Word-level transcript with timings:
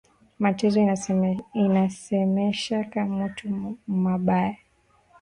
Mateso 0.43 0.77
inasemeshaka 1.53 2.99
mutu 3.15 3.45
mabaya 4.03 4.57